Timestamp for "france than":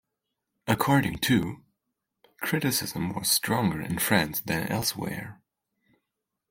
3.99-4.65